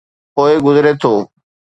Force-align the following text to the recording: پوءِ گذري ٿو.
پوءِ 0.33 0.51
گذري 0.65 0.93
ٿو. 1.01 1.13